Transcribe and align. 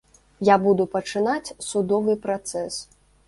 Я 0.47 0.55
буду 0.63 0.87
пачынаць 0.95 1.53
судовы 1.67 2.17
працэс. 2.27 2.81